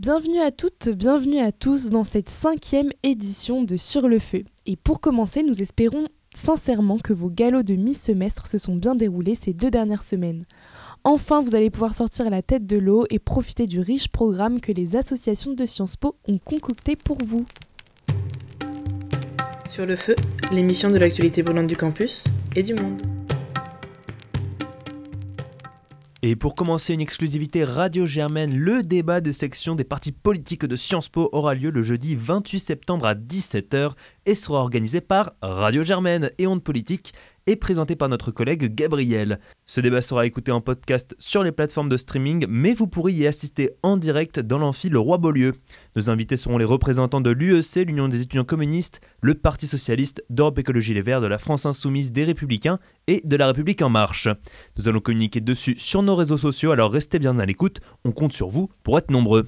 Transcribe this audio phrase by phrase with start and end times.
[0.00, 4.44] Bienvenue à toutes, bienvenue à tous dans cette cinquième édition de Sur le Feu.
[4.64, 9.34] Et pour commencer, nous espérons sincèrement que vos galops de mi-semestre se sont bien déroulés
[9.34, 10.46] ces deux dernières semaines.
[11.04, 14.72] Enfin, vous allez pouvoir sortir la tête de l'eau et profiter du riche programme que
[14.72, 17.44] les associations de Sciences Po ont concocté pour vous.
[19.68, 20.16] Sur le feu,
[20.50, 22.24] l'émission de l'actualité brûlante du campus
[22.56, 23.02] et du monde.
[26.22, 30.76] Et pour commencer une exclusivité radio germaine, le débat des sections des partis politiques de
[30.76, 33.92] Sciences Po aura lieu le jeudi 28 septembre à 17h
[34.26, 37.14] et sera organisé par Radio Germaine et Onde Politique
[37.46, 39.40] et présenté par notre collègue Gabriel.
[39.66, 43.26] Ce débat sera écouté en podcast sur les plateformes de streaming, mais vous pourrez y
[43.26, 45.52] assister en direct dans l'amphi Le Roi Beaulieu.
[45.96, 50.58] Nos invités seront les représentants de l'UEC, l'Union des étudiants communistes, le Parti socialiste, d'Europe
[50.58, 54.28] Écologie Les Verts, de la France Insoumise, des Républicains et de la République En Marche.
[54.76, 58.32] Nous allons communiquer dessus sur nos réseaux sociaux, alors restez bien à l'écoute, on compte
[58.32, 59.46] sur vous pour être nombreux.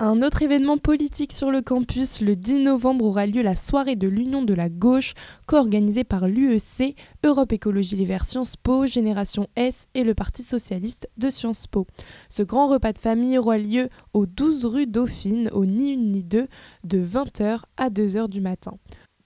[0.00, 4.06] Un autre événement politique sur le campus, le 10 novembre aura lieu la soirée de
[4.06, 5.14] l'Union de la gauche,
[5.48, 11.08] co-organisée par l'UEC, Europe Écologie Les Verts Sciences Po, Génération S et le Parti Socialiste
[11.16, 11.88] de Sciences Po.
[12.28, 16.22] Ce grand repas de famille aura lieu au 12 rue Dauphine, au ni une ni
[16.22, 16.46] deux,
[16.84, 18.74] de 20h à 2h du matin.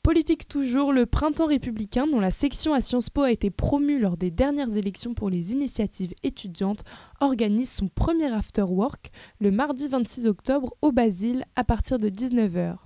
[0.02, 4.16] Politique toujours, le printemps républicain, dont la section à Sciences Po a été promue lors
[4.16, 6.82] des dernières élections pour les initiatives étudiantes,
[7.20, 12.78] organise son premier after work le mardi 26 octobre au Basile à partir de 19h.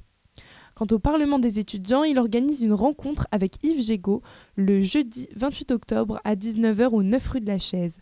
[0.74, 4.20] Quant au Parlement des étudiants, il organise une rencontre avec Yves Gégaud
[4.56, 7.96] le jeudi 28 octobre à 19h au 9 rue de la Chaise.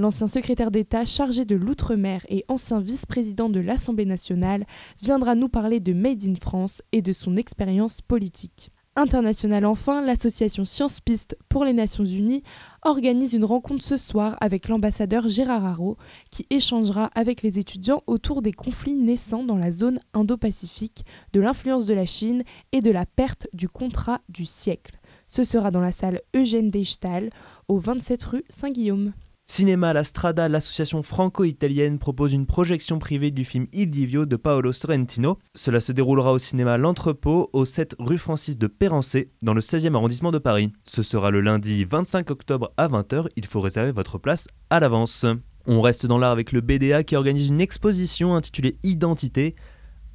[0.00, 4.64] L'ancien secrétaire d'État chargé de l'outre-mer et ancien vice-président de l'Assemblée nationale
[5.02, 8.70] viendra nous parler de Made in France et de son expérience politique.
[8.96, 12.42] International enfin, l'association Sciences Piste pour les Nations Unies
[12.80, 15.98] organise une rencontre ce soir avec l'ambassadeur Gérard Haro
[16.30, 21.84] qui échangera avec les étudiants autour des conflits naissants dans la zone Indo-Pacifique, de l'influence
[21.84, 24.98] de la Chine et de la perte du contrat du siècle.
[25.26, 27.28] Ce sera dans la salle Eugène Deichtal
[27.68, 29.12] au 27 rue Saint-Guillaume.
[29.52, 34.72] Cinéma la Strada, l'association franco-italienne propose une projection privée du film Il Divio de Paolo
[34.72, 35.38] Sorrentino.
[35.56, 39.96] Cela se déroulera au cinéma L'Entrepôt, au 7 rue Francis de Pérancé, dans le 16e
[39.96, 40.70] arrondissement de Paris.
[40.86, 43.26] Ce sera le lundi 25 octobre à 20h.
[43.34, 45.26] Il faut réserver votre place à l'avance.
[45.66, 49.56] On reste dans l'art avec le BDA qui organise une exposition intitulée Identité.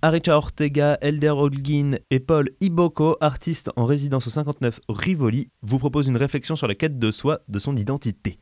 [0.01, 6.07] Aricha Ortega, Elder Holguin et Paul Iboko, artistes en résidence au 59 Rivoli, vous proposent
[6.07, 8.37] une réflexion sur la quête de soi, de son identité.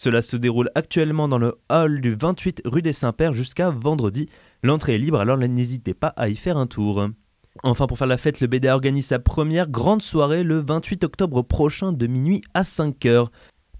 [0.00, 4.28] Cela se déroule actuellement dans le hall du 28 rue des Saints-Pères jusqu'à vendredi.
[4.62, 7.08] L'entrée est libre, alors n'hésitez pas à y faire un tour.
[7.64, 11.42] Enfin, pour faire la fête, le BDA organise sa première grande soirée le 28 octobre
[11.42, 13.26] prochain de minuit à 5h.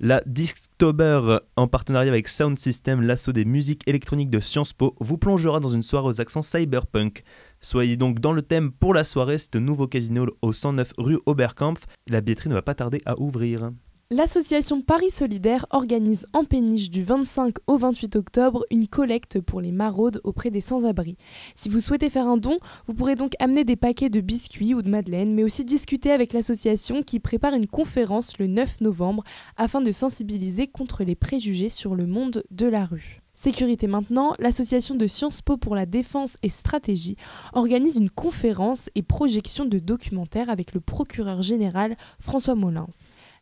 [0.01, 5.19] La Disctober, en partenariat avec Sound System, l'assaut des musiques électroniques de Sciences Po, vous
[5.19, 7.23] plongera dans une soirée aux accents cyberpunk.
[7.61, 11.87] Soyez donc dans le thème pour la soirée, c'est nouveau casino au 109 rue Oberkampf.
[12.09, 13.71] La billetterie ne va pas tarder à ouvrir.
[14.11, 19.71] L'association Paris Solidaire organise en péniche du 25 au 28 octobre une collecte pour les
[19.71, 21.19] maraudes auprès des sans-abri.
[21.55, 24.81] Si vous souhaitez faire un don, vous pourrez donc amener des paquets de biscuits ou
[24.81, 29.25] de madeleines, mais aussi discuter avec l'association qui prépare une conférence le 9 novembre
[29.59, 33.21] afin de sensibiliser contre les préjugés sur le monde de la rue.
[33.35, 37.17] Sécurité maintenant, l'association de Sciences Po pour la défense et stratégie
[37.53, 42.89] organise une conférence et projection de documentaires avec le procureur général François Molins.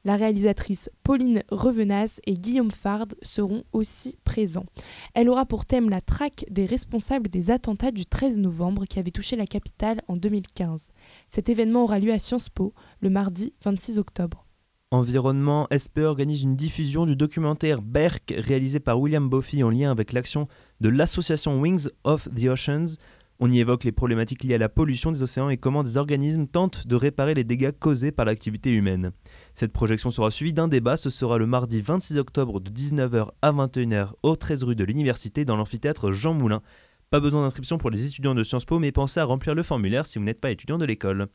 [0.06, 4.66] La réalisatrice Pauline Revenas et Guillaume Fard seront aussi présents.
[5.14, 9.10] Elle aura pour thème la traque des responsables des attentats du 13 novembre qui avaient
[9.10, 10.90] touché la capitale en 2015.
[11.28, 14.46] Cet événement aura lieu à Sciences Po le mardi 26 octobre.
[14.92, 20.12] Environnement, SPE organise une diffusion du documentaire Berk réalisé par William Boffy en lien avec
[20.12, 20.46] l'action
[20.80, 22.94] de l'association Wings of the Oceans
[23.38, 26.46] on y évoque les problématiques liées à la pollution des océans et comment des organismes
[26.46, 29.12] tentent de réparer les dégâts causés par l'activité humaine.
[29.54, 33.52] Cette projection sera suivie d'un débat, ce sera le mardi 26 octobre de 19h à
[33.52, 36.62] 21h au 13 rue de l'Université dans l'amphithéâtre Jean Moulin.
[37.10, 40.06] Pas besoin d'inscription pour les étudiants de Sciences Po, mais pensez à remplir le formulaire
[40.06, 41.28] si vous n'êtes pas étudiant de l'école.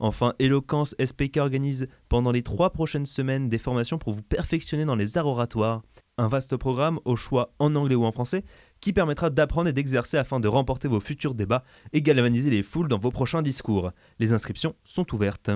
[0.00, 4.94] Enfin, Eloquence SPK organise pendant les trois prochaines semaines des formations pour vous perfectionner dans
[4.94, 5.82] les arts oratoires.
[6.18, 8.44] Un vaste programme, au choix en anglais ou en français,
[8.80, 12.88] qui permettra d'apprendre et d'exercer afin de remporter vos futurs débats et galvaniser les foules
[12.88, 13.92] dans vos prochains discours.
[14.18, 15.50] Les inscriptions sont ouvertes.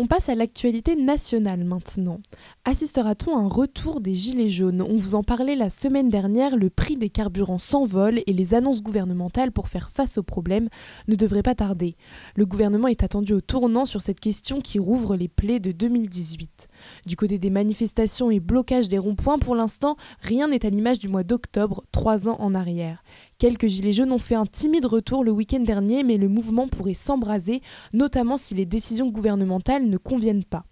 [0.00, 2.18] On passe à l'actualité nationale maintenant.
[2.64, 4.82] Assistera-t-on à un retour des Gilets jaunes?
[4.82, 8.82] On vous en parlait la semaine dernière, le prix des carburants s'envole et les annonces
[8.82, 10.68] gouvernementales pour faire face au problème
[11.06, 11.94] ne devraient pas tarder.
[12.34, 16.66] Le gouvernement est attendu au tournant sur cette question qui rouvre les plaies de 2018.
[17.06, 21.08] Du côté des manifestations et blocages des ronds-points, pour l'instant, rien n'est à l'image du
[21.08, 23.04] mois d'octobre, trois ans en arrière.
[23.38, 26.94] Quelques gilets jaunes ont fait un timide retour le week-end dernier, mais le mouvement pourrait
[26.94, 30.64] s'embraser, notamment si les décisions gouvernementales ne conviennent pas.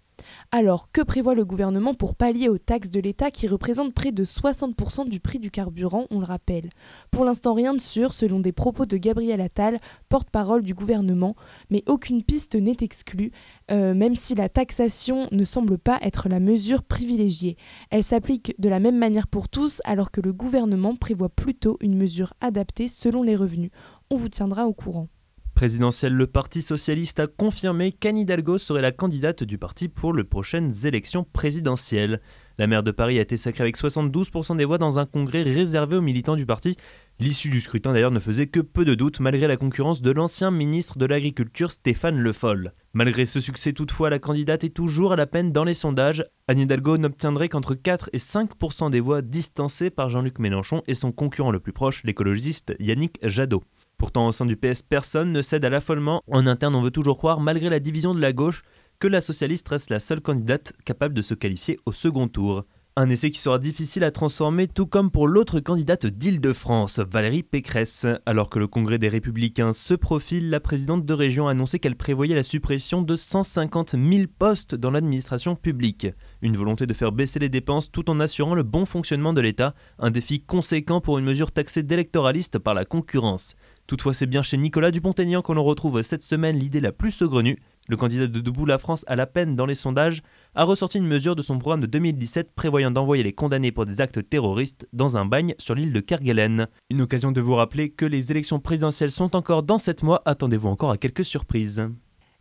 [0.51, 4.23] Alors, que prévoit le gouvernement pour pallier aux taxes de l'État qui représentent près de
[4.23, 6.69] 60% du prix du carburant, on le rappelle?
[7.11, 11.35] Pour l'instant, rien de sûr, selon des propos de Gabriel Attal, porte-parole du gouvernement,
[11.69, 13.31] mais aucune piste n'est exclue,
[13.71, 17.57] euh, même si la taxation ne semble pas être la mesure privilégiée.
[17.89, 21.97] Elle s'applique de la même manière pour tous, alors que le gouvernement prévoit plutôt une
[21.97, 23.71] mesure adaptée selon les revenus.
[24.09, 25.07] On vous tiendra au courant
[25.53, 30.23] présidentielle, le Parti socialiste a confirmé qu'Anne Hidalgo serait la candidate du parti pour les
[30.23, 32.19] prochaines élections présidentielles.
[32.57, 35.97] La maire de Paris a été sacrée avec 72% des voix dans un congrès réservé
[35.97, 36.77] aux militants du parti.
[37.19, 40.51] L'issue du scrutin d'ailleurs ne faisait que peu de doute malgré la concurrence de l'ancien
[40.51, 42.73] ministre de l'Agriculture Stéphane Le Foll.
[42.93, 46.25] Malgré ce succès toutefois, la candidate est toujours à la peine dans les sondages.
[46.47, 51.11] Anne Hidalgo n'obtiendrait qu'entre 4 et 5% des voix distancées par Jean-Luc Mélenchon et son
[51.11, 53.63] concurrent le plus proche, l'écologiste Yannick Jadot.
[54.03, 56.21] Pourtant, au sein du PS, personne ne cède à l'affolement.
[56.29, 58.63] En interne, on veut toujours croire, malgré la division de la gauche,
[58.99, 62.65] que la socialiste reste la seule candidate capable de se qualifier au second tour.
[62.95, 68.05] Un essai qui sera difficile à transformer, tout comme pour l'autre candidate d'Île-de-France, Valérie Pécresse.
[68.25, 71.95] Alors que le Congrès des Républicains se profile, la présidente de région a annoncé qu'elle
[71.95, 76.07] prévoyait la suppression de 150 000 postes dans l'administration publique.
[76.41, 79.73] Une volonté de faire baisser les dépenses tout en assurant le bon fonctionnement de l'État,
[79.97, 83.55] un défi conséquent pour une mesure taxée d'électoraliste par la concurrence.
[83.87, 87.59] Toutefois, c'est bien chez Nicolas Dupont-Aignan qu'on retrouve cette semaine l'idée la plus saugrenue.
[87.89, 90.21] Le candidat de Debout la France à la peine dans les sondages
[90.55, 93.99] a ressorti une mesure de son programme de 2017 prévoyant d'envoyer les condamnés pour des
[93.99, 96.67] actes terroristes dans un bagne sur l'île de Kerguelen.
[96.89, 100.69] Une occasion de vous rappeler que les élections présidentielles sont encore dans 7 mois, attendez-vous
[100.69, 101.83] encore à quelques surprises.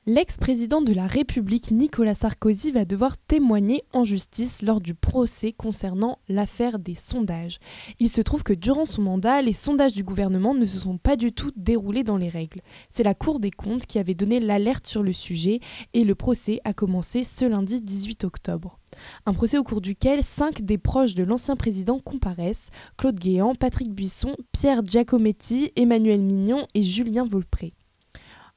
[0.05, 6.19] L'ex-président de la République Nicolas Sarkozy va devoir témoigner en justice lors du procès concernant
[6.29, 7.61] l'affaire des sondages.
[8.01, 11.15] Il se trouve que durant son mandat, les sondages du gouvernement ne se sont pas
[11.15, 12.63] du tout déroulés dans les règles.
[12.91, 15.61] C'est la Cour des comptes qui avait donné l'alerte sur le sujet
[15.95, 18.81] et le procès a commencé ce lundi 18 octobre.
[19.25, 23.93] Un procès au cours duquel cinq des proches de l'ancien président comparaissent Claude Guéant, Patrick
[23.93, 27.73] Buisson, Pierre Giacometti, Emmanuel Mignon et Julien Volpré.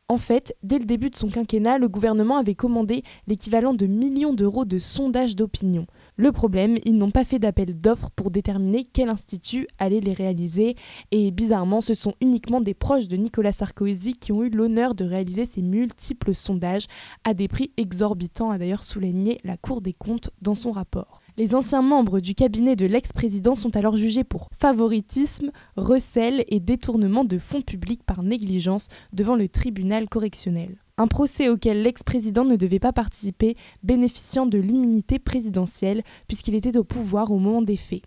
[0.07, 4.33] En fait, dès le début de son quinquennat, le gouvernement avait commandé l'équivalent de millions
[4.33, 5.87] d'euros de sondages d'opinion.
[6.15, 10.75] Le problème, ils n'ont pas fait d'appel d'offres pour déterminer quel institut allait les réaliser,
[11.09, 15.05] et bizarrement, ce sont uniquement des proches de Nicolas Sarkozy qui ont eu l'honneur de
[15.05, 16.85] réaliser ces multiples sondages
[17.23, 21.24] à des prix exorbitants, a d'ailleurs souligné la Cour des comptes dans son rapport.
[21.37, 27.25] Les anciens membres du cabinet de l'ex-président sont alors jugés pour favoritisme, recel et détournement
[27.25, 30.77] de fonds publics par négligence devant le tribunal correctionnel.
[30.97, 36.85] Un procès auquel l'ex-président ne devait pas participer, bénéficiant de l'immunité présidentielle puisqu'il était au
[36.85, 38.03] pouvoir au moment des faits.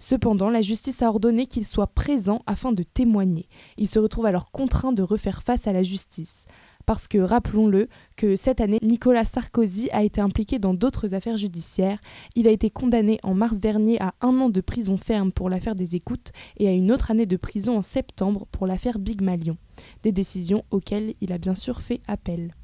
[0.00, 3.48] Cependant, la justice a ordonné qu'il soit présent afin de témoigner.
[3.76, 6.46] Il se retrouve alors contraint de refaire face à la justice
[6.92, 11.98] parce que rappelons-le que cette année, Nicolas Sarkozy a été impliqué dans d'autres affaires judiciaires.
[12.36, 15.74] Il a été condamné en mars dernier à un an de prison ferme pour l'affaire
[15.74, 19.56] des écoutes et à une autre année de prison en septembre pour l'affaire Big Malion.
[20.02, 22.54] Des décisions auxquelles il a bien sûr fait appel.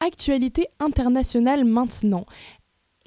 [0.00, 2.24] Actualité internationale maintenant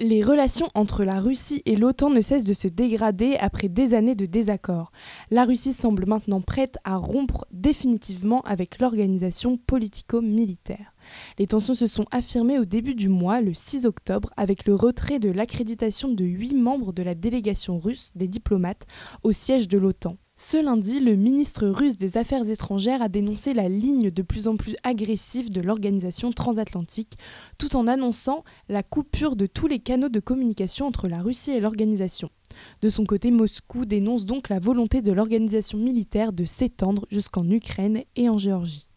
[0.00, 4.14] les relations entre la Russie et l'OTAN ne cessent de se dégrader après des années
[4.14, 4.92] de désaccords.
[5.30, 10.92] La Russie semble maintenant prête à rompre définitivement avec l'organisation politico-militaire.
[11.38, 15.18] Les tensions se sont affirmées au début du mois, le 6 octobre, avec le retrait
[15.18, 18.86] de l'accréditation de huit membres de la délégation russe des diplomates
[19.22, 20.16] au siège de l'OTAN.
[20.38, 24.56] Ce lundi, le ministre russe des Affaires étrangères a dénoncé la ligne de plus en
[24.58, 27.16] plus agressive de l'organisation transatlantique,
[27.58, 31.60] tout en annonçant la coupure de tous les canaux de communication entre la Russie et
[31.60, 32.28] l'organisation.
[32.82, 38.02] De son côté, Moscou dénonce donc la volonté de l'organisation militaire de s'étendre jusqu'en Ukraine
[38.14, 38.90] et en Géorgie.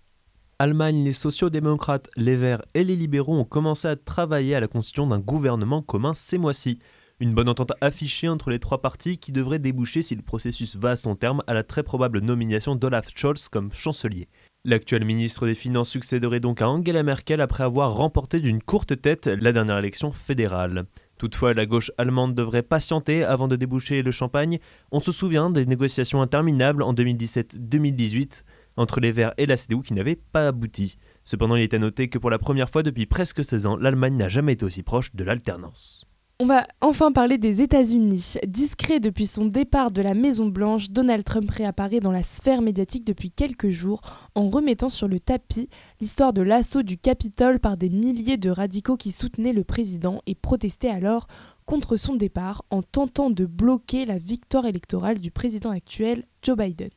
[0.60, 5.08] Allemagne, les sociaux-démocrates, les Verts et les libéraux ont commencé à travailler à la constitution
[5.08, 6.80] d'un gouvernement commun ces mois-ci.
[7.22, 10.92] Une bonne entente affichée entre les trois partis qui devrait déboucher, si le processus va
[10.92, 14.30] à son terme, à la très probable nomination d'Olaf Scholz comme chancelier.
[14.64, 19.28] L'actuel ministre des Finances succéderait donc à Angela Merkel après avoir remporté d'une courte tête
[19.28, 20.86] la dernière élection fédérale.
[21.18, 24.60] Toutefois, la gauche allemande devrait patienter avant de déboucher le champagne.
[24.94, 28.44] On se souvient des négociations interminables en 2017-2018
[28.78, 30.98] entre les Verts et la CDU qui n'avaient pas abouti.
[31.26, 34.16] Cependant, il est à noter que pour la première fois depuis presque 16 ans, l'Allemagne
[34.16, 36.09] n'a jamais été aussi proche de l'alternance.
[36.42, 38.36] On va enfin parler des États-Unis.
[38.48, 43.30] Discret depuis son départ de la Maison-Blanche, Donald Trump réapparaît dans la sphère médiatique depuis
[43.30, 44.00] quelques jours
[44.36, 45.68] en remettant sur le tapis
[46.00, 50.36] l'histoire de l'assaut du Capitole par des milliers de radicaux qui soutenaient le président et
[50.36, 51.28] protestaient alors
[51.66, 56.90] contre son départ en tentant de bloquer la victoire électorale du président actuel, Joe Biden.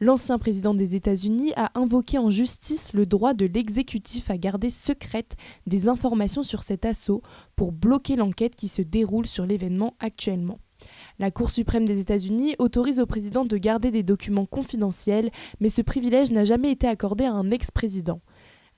[0.00, 5.34] L'ancien président des États-Unis a invoqué en justice le droit de l'exécutif à garder secrète
[5.66, 7.20] des informations sur cet assaut
[7.56, 10.60] pour bloquer l'enquête qui se déroule sur l'événement actuellement.
[11.18, 15.82] La Cour suprême des États-Unis autorise au président de garder des documents confidentiels, mais ce
[15.82, 18.20] privilège n'a jamais été accordé à un ex-président.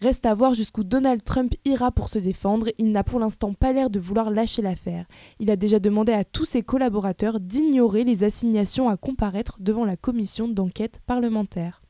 [0.02, 2.68] Reste à voir jusqu'où Donald Trump ira pour se défendre.
[2.78, 5.04] Il n'a pour l'instant pas l'air de vouloir lâcher l'affaire.
[5.40, 9.96] Il a déjà demandé à tous ses collaborateurs d'ignorer les assignations à comparaître devant la
[9.96, 11.82] commission d'enquête parlementaire.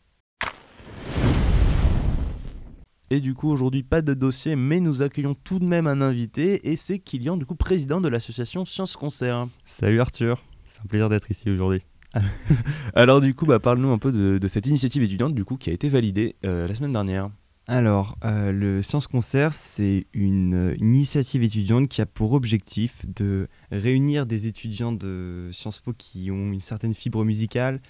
[3.10, 6.68] Et du coup, aujourd'hui, pas de dossier, mais nous accueillons tout de même un invité,
[6.68, 9.46] et c'est Kylian, du coup, président de l'association Science Concert.
[9.64, 11.82] Salut Arthur, c'est un plaisir d'être ici aujourd'hui.
[12.94, 15.72] Alors du coup, bah, parle-nous un peu de, cette initiative étudiante du coup qui a
[15.72, 17.30] été validée euh, la semaine dernière.
[17.72, 24.26] Alors, euh, le Science Concert, c'est une, initiative étudiante qui a pour objectif de réunir
[24.26, 27.80] des étudiants de Sciences Po qui ont une certaine fibre musicale,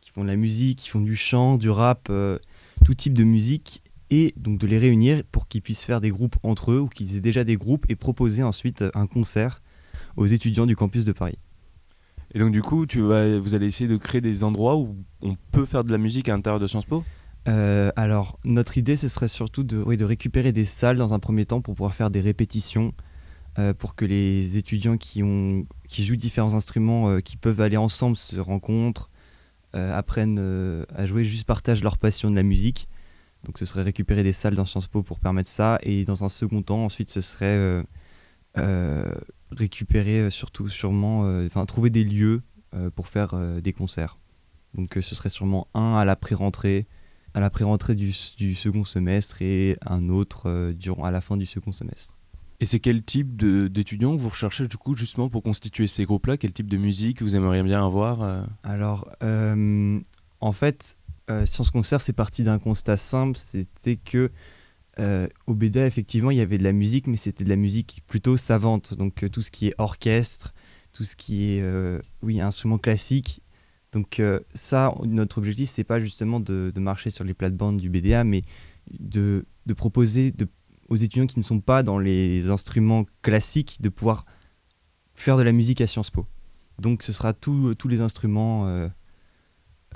[0.00, 2.38] qui font de la musique, qui font du chant, du rap, euh,
[2.86, 6.38] tout type de musique, et donc de les réunir pour qu'ils puissent faire des groupes
[6.42, 9.60] entre eux ou qu'ils aient déjà des groupes et proposer ensuite un concert
[10.16, 11.36] aux étudiants du campus de Paris.
[12.32, 15.36] Et donc du coup, tu vas, vous allez essayer de créer des endroits où on
[15.52, 17.04] peut faire de la musique à l'intérieur de Sciences Po?
[17.46, 21.46] Euh, alors, notre idée, ce serait surtout de, de récupérer des salles dans un premier
[21.46, 22.92] temps pour pouvoir faire des répétitions,
[23.58, 27.76] euh, pour que les étudiants qui, ont, qui jouent différents instruments, euh, qui peuvent aller
[27.76, 29.10] ensemble, se rencontrent,
[29.74, 32.88] apprennent à jouer, juste partagent leur passion de la musique.
[33.44, 35.78] Donc, ce serait récupérer des salles dans Sciences Po pour permettre ça.
[35.82, 37.84] Et dans un second temps, ensuite, ce serait
[39.52, 42.42] récupérer surtout, sûrement, enfin, trouver des lieux
[42.96, 44.18] pour faire des concerts.
[44.74, 46.88] Donc, ce serait sûrement un à la pré-rentrée
[47.38, 51.46] à la pré-rentrée du, second semestre et un autre euh, durant, à la fin du
[51.46, 52.16] second semestre.
[52.58, 53.36] Et c'est quel type
[53.70, 56.36] d'étudiants que vous recherchez du coup justement pour constituer ces groupes-là?
[56.36, 58.42] Quel type de musique vous aimeriez bien avoir euh?
[58.64, 60.00] Alors, euh,
[60.40, 60.98] en fait,
[61.44, 64.32] Science Concert, c'est parti d'un constat simple, c'était que
[65.46, 68.36] au BDA, effectivement, il y avait de la musique, mais c'était de la musique plutôt
[68.36, 68.94] savante.
[68.94, 70.52] Donc tout ce qui est orchestre,
[70.92, 71.62] tout ce qui est
[72.22, 73.40] oui, instrument classique,
[73.92, 78.24] donc euh, ça, notre objectif, c'est pas justement de, marcher sur les plates-bandes du BDA,
[78.24, 78.42] mais
[78.90, 79.44] de,
[79.76, 80.34] proposer
[80.88, 84.24] aux étudiants qui ne sont pas dans les instruments classiques de pouvoir
[85.14, 86.26] faire de la musique à Sciences Po.
[86.78, 88.88] Donc ce sera tous les instruments euh,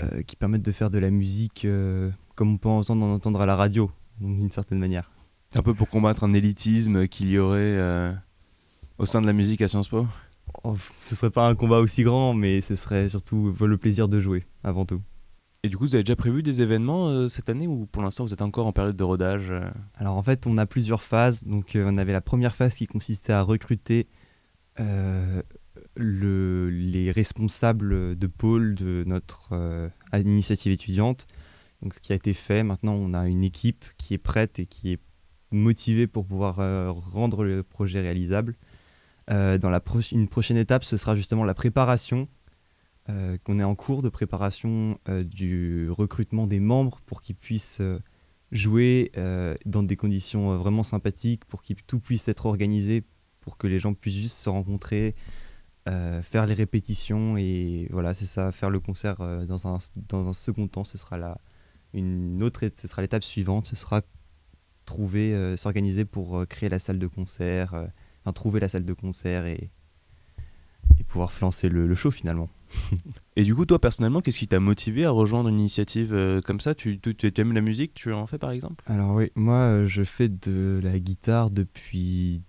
[0.03, 1.67] euh, qui permettent de faire de la musique
[2.35, 5.11] comme on peut entendre, en entendre à la radio, d'une certaine manière.
[5.55, 8.15] Un peu pour combattre un élitisme qu'il y aurait
[8.99, 10.07] au sein de la musique à Sciences Po?
[10.65, 14.21] Oh, ce serait pas un combat aussi grand, mais ce serait surtout le plaisir de
[14.21, 15.01] jouer avant tout.
[15.65, 18.25] Et du coup, vous avez déjà prévu des événements euh, cette année ou pour l'instant
[18.25, 21.47] vous êtes encore en période de rodage euh Alors en fait, on a plusieurs phases.
[21.47, 24.09] Donc euh, on avait la première phase qui consistait à recruter
[25.97, 31.27] le, les responsables de pôle de notre initiative étudiante.
[31.81, 34.67] Donc ce qui a été fait, maintenant on a une équipe qui est prête et
[34.67, 34.99] qui est
[35.53, 36.57] motivée pour pouvoir
[37.13, 38.57] rendre le projet réalisable.
[39.33, 42.29] Euh, dans la une prochaine étape, ce sera justement la préparation,
[43.09, 47.81] euh, qu'on est en cours de préparation euh, du recrutement des membres pour qu'ils puissent
[48.51, 49.11] jouer
[49.65, 53.03] dans des conditions vraiment sympathiques, pour que tout puisse être organisé,
[53.41, 55.15] pour que les gens puissent juste se rencontrer,
[55.87, 60.69] faire les répétitions et voilà, c'est ça, faire le concert dans, un, dans un second
[60.69, 61.39] temps, ce sera la,
[61.95, 64.03] une autre, ce sera l'étape suivante, ce sera
[64.85, 67.89] trouver, s'organiser pour créer la salle de concert
[68.31, 69.71] trouver la salle de concert et,
[70.99, 72.49] et pouvoir lancer le, show finalement.
[73.37, 76.61] et du coup, toi personnellement, qu'est-ce qui t'a motivé à rejoindre une initiative euh, comme
[76.61, 76.75] ça?
[76.75, 77.95] Tu, tu, tu, aimes la musique?
[77.95, 78.85] Tu en fais par exemple?
[78.87, 82.43] Alors oui, moi euh, je fais de la guitare depuis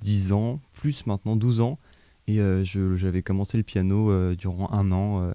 [0.00, 1.78] 10 ans, plus maintenant 12 ans.
[2.26, 5.32] Et euh, j'avais commencé le piano durant un an.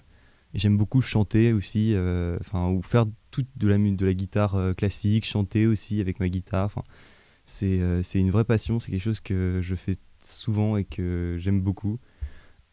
[0.55, 1.95] j'aime beaucoup chanter aussi,
[2.39, 6.71] enfin ou faire toute de la, de la guitare classique, chanter aussi avec ma guitare.
[7.63, 11.61] Euh, c'est une vraie passion, c'est quelque chose que je fais souvent et que j'aime
[11.61, 11.99] beaucoup.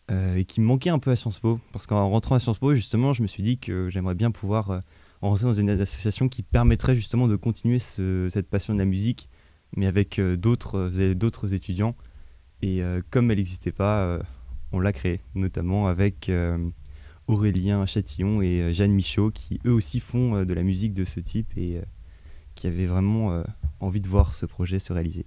[0.08, 1.58] Euh, et qui me manquait un peu à Sciences Po.
[1.72, 4.70] Parce qu'en rentrant à Sciences Po, justement, je me suis dit que j'aimerais bien pouvoir
[4.70, 4.80] euh,
[5.20, 9.28] rentrer dans une association qui permettrait justement de continuer cette passion de la musique,
[9.76, 11.96] mais avec d'autres étudiants.
[12.62, 14.20] Et comme elle n'existait pas,
[14.72, 16.30] on l'a créée, notamment avec
[17.26, 21.56] Aurélien Chatillon et Jeanne Michaud, qui eux aussi font de la musique de ce type
[22.56, 23.42] qui avaient vraiment
[23.78, 25.26] envie de voir ce projet se réaliser.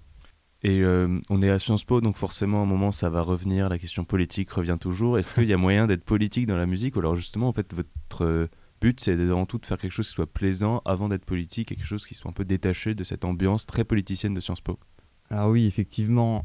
[0.61, 0.83] Et
[1.29, 3.69] on est à Sciences Po, donc forcément, à un moment, ça va revenir.
[3.69, 5.17] La question politique revient toujours.
[5.17, 7.73] Est-ce qu'il y a moyen d'être politique dans la musique Ou alors, justement, en fait,
[7.73, 8.49] votre
[8.81, 11.85] but, c'est avant tout de faire quelque chose qui soit plaisant avant d'être politique, quelque
[11.85, 14.79] chose qui soit un peu détaché de cette ambiance très politicienne de Sciences Po?
[15.29, 16.43] Alors, oui, effectivement,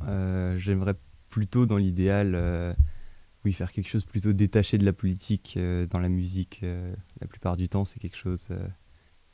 [0.58, 0.94] j'aimerais
[1.28, 2.76] plutôt, dans l'idéal,
[3.44, 6.60] oui, faire quelque chose plutôt détaché de la politique euh, dans la musique.
[6.62, 8.48] Euh, la plupart du temps, c'est quelque chose.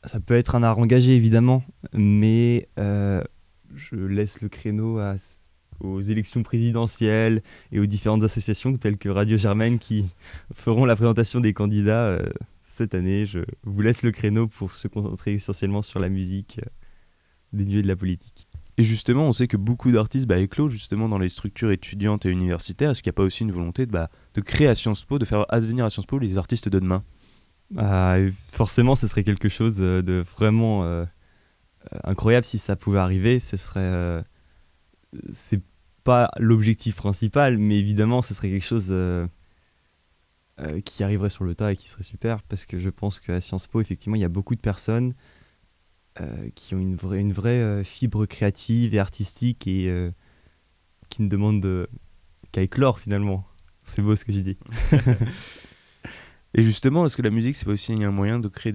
[0.05, 5.01] Euh, ça peut être un art engagé, évidemment, mais je laisse le créneau
[5.81, 7.43] aux élections présidentielles
[7.73, 10.07] et aux différentes associations telles que Radio Germaine qui
[10.55, 12.19] feront la présentation des candidats
[12.63, 13.27] cette année.
[13.27, 16.61] Je vous laisse le créneau pour se concentrer essentiellement sur la musique
[17.53, 18.49] dénuée de la politique.
[18.81, 20.37] Et justement, on sait que beaucoup d'artistes bah,
[20.71, 22.91] justement dans les structures étudiantes et universitaires.
[22.91, 25.27] Est-ce qu'il n'y a pas aussi une volonté bah, de créer à Sciences Po, de
[25.27, 27.05] faire advenir à Sciences Po les artistes de demain?
[27.77, 28.17] Ah,
[28.51, 31.05] Forcément, ce serait quelque chose euh, de vraiment euh,
[32.05, 33.41] incroyable si ça pouvait arriver.
[33.41, 33.81] Ce serait.
[33.81, 34.23] Euh,
[35.33, 35.63] c'est
[36.05, 38.95] pas l'objectif principal, mais évidemment, ce serait quelque chose
[40.85, 43.67] qui arriverait sur le tas et qui serait super parce que je pense qu'à Sciences
[43.67, 45.15] Po, effectivement, il y a beaucoup de personnes
[46.55, 50.11] qui ont une vraie, une vraie fibre créative et artistique et
[51.09, 51.89] qui ne demandent
[52.53, 53.47] qu'à éclore finalement.
[53.83, 54.59] C'est beau ce que j'ai dit.
[56.55, 58.73] et justement, est-ce que la musique, c'est pas aussi un moyen de créer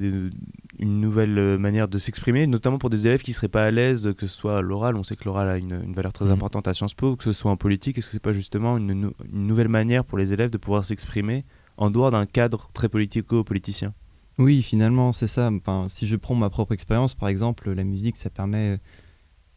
[0.79, 4.27] une nouvelle manière de s'exprimer, notamment pour des élèves qui seraient pas à l'aise, que
[4.27, 6.33] ce soit l'oral, on sait que l'oral a une, valeur très mhm.
[6.33, 9.11] importante à Sciences Po, que ce soit en politique, est-ce que c'est pas justement une,
[9.31, 11.43] une, nouvelle manière pour les élèves de pouvoir s'exprimer
[11.77, 13.93] en dehors d'un cadre très politico-politicien?
[14.37, 15.49] Oui, finalement, c'est ça.
[15.51, 18.79] Enfin, si je prends ma propre expérience, par exemple, la musique, ça permet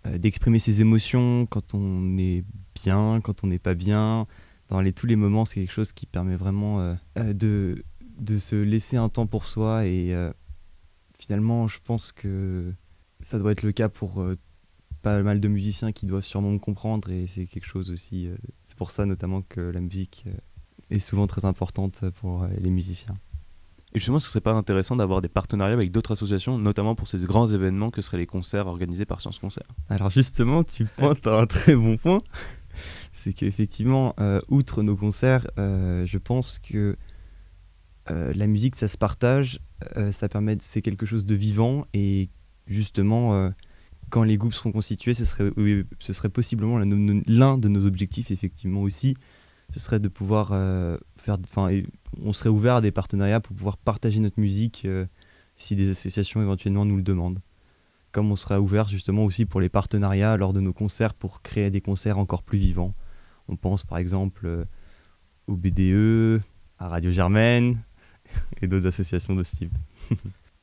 [0.07, 2.45] euh, d'exprimer ses émotions quand on est
[2.75, 4.27] bien, quand on n'est pas bien.
[4.69, 7.85] Dans les, tous les moments, c'est quelque chose qui permet vraiment euh, euh, de,
[8.19, 9.87] de se laisser un temps pour soi.
[9.87, 10.15] Et
[11.19, 12.73] finalement, je pense que
[13.21, 14.25] ça doit être le cas pour
[15.03, 17.11] pas mal de musiciens qui doivent sûrement me comprendre.
[17.11, 18.29] Et c'est quelque chose aussi.
[18.63, 20.25] c'est pour ça notamment que la musique
[20.91, 23.17] est souvent très importante pour les musiciens.
[23.95, 27.25] Et justement, ce serait pas intéressant d'avoir des partenariats avec d'autres associations, notamment pour ces
[27.25, 29.67] grands événements que seraient les concerts organisés par Science Concert?
[29.89, 32.19] Alors justement, tu pointes à un très bon point.
[33.13, 36.97] C'est qu'effectivement, euh, outre nos concerts, euh, je pense que
[38.11, 39.61] euh, la musique, ça se partage,
[40.11, 42.30] ça permet, c'est quelque chose de vivant et
[42.67, 43.50] justement,
[44.11, 49.17] quand les groupes seront constitués, ce serait, possiblement l'un de nos objectifs effectivement aussi,
[49.71, 50.49] ce serait de pouvoir
[51.19, 51.71] faire, enfin,
[52.23, 55.06] on serait ouvert à des partenariats pour pouvoir partager notre musique euh,
[55.56, 57.41] si des associations éventuellement nous le demandent.
[58.13, 61.71] Comme on serait ouvert justement aussi pour les partenariats lors de nos concerts pour créer
[61.71, 62.95] des concerts encore plus vivants.
[63.49, 64.65] On pense par exemple euh,
[65.47, 66.43] au BDE,
[66.78, 67.78] à Radio Germaine
[68.62, 69.73] et d'autres associations de ce type.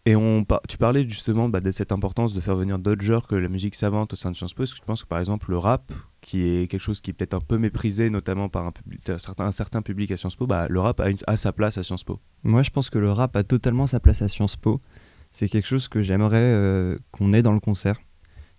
[0.07, 3.33] Et on, tu parlais justement bah, de cette importance de faire venir d'autres genres que
[3.33, 4.61] la musique savante au sein de Sciences Po.
[4.61, 7.13] Est-ce que tu penses que par exemple le rap, qui est quelque chose qui est
[7.13, 8.73] peut-être un peu méprisé, notamment par un,
[9.17, 12.03] certain, un certain, public à Sciences Po, bah, le rap a, sa place à Sciences
[12.03, 12.19] Po?
[12.43, 14.79] Moi je pense que le rap a totalement sa place à Sciences Po.
[15.31, 17.99] C'est quelque chose que j'aimerais euh, qu'on ait dans le concert.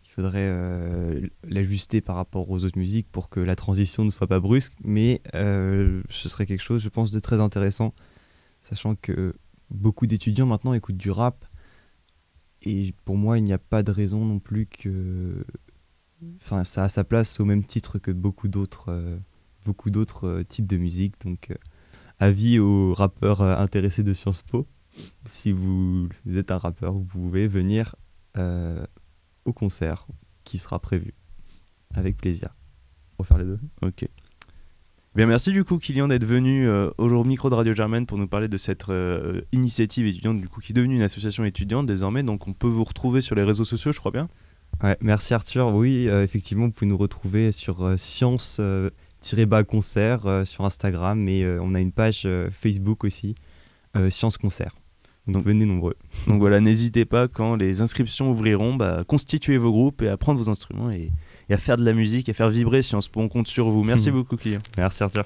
[0.04, 4.26] Il faudrait euh, l'ajuster par rapport aux autres musiques pour que la transition ne soit
[4.26, 7.92] pas brusque, mais euh, ce serait quelque chose, je pense, de très intéressant,
[8.66, 9.34] sachant que
[9.70, 11.44] beaucoup d'étudiants maintenant écoutent du rap.
[12.62, 15.44] Et pour moi, il n'y a pas de raison non plus que.
[16.42, 19.18] Enfin, ça a sa place au même titre que beaucoup d'autres euh,
[20.24, 21.20] euh, types de musique.
[21.20, 21.54] Donc, euh,
[22.18, 24.66] avis aux rappeurs intéressés de Sciences Po.
[25.26, 27.94] Si vous êtes un rappeur, vous pouvez venir
[29.44, 30.06] au concert
[30.44, 31.14] qui sera prévu.
[31.94, 32.56] Avec plaisir.
[33.16, 33.60] Pour faire les deux.
[33.82, 34.08] Ok.
[35.16, 38.26] Bien, merci du coup, Kylian, d'être venu euh, au micro de Radio Germaine pour nous
[38.26, 42.22] parler de cette euh, initiative étudiante, du coup, qui est devenue une association étudiante désormais.
[42.22, 44.28] Donc, on peut vous retrouver sur les réseaux sociaux, je crois bien.
[44.84, 45.68] Ouais, merci Arthur.
[45.68, 48.90] Oui, euh, effectivement, vous pouvez nous retrouver sur science-concert
[50.44, 53.36] sur Instagram et on a une page Facebook aussi,
[54.10, 54.76] Science Concert.
[55.28, 55.96] Donc, venez nombreux.
[56.26, 60.38] Donc voilà, n'hésitez pas quand les inscriptions ouvriront, bah, constituez vos groupes et à prendre
[60.38, 61.10] vos instruments et
[61.48, 63.20] et à faire de la musique, à faire vibrer Sciences Po.
[63.20, 63.84] On compte sur vous.
[63.84, 64.14] Merci hmm.
[64.14, 64.58] beaucoup, Client.
[64.76, 65.24] Merci, Arthur.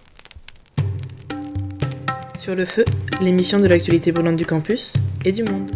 [2.39, 2.85] Sur le feu,
[3.21, 5.71] l'émission de l'actualité brûlante du campus et du monde.